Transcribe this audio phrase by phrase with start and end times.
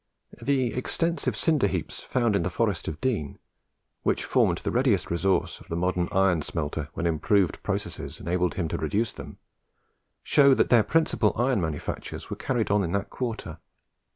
[0.41, 3.37] The extensive cinder heaps found in the Forest of Dean
[4.01, 8.67] which formed the readiest resource of the modern iron smelter when improved processes enabled him
[8.69, 9.37] to reduce them
[10.23, 13.59] show that their principal iron manufactures were carried on in that quarter.